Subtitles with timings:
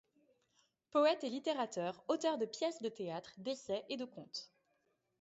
[0.89, 4.51] Poète et littérateur, auteur de pièces de théâtres, d'essais et de contes.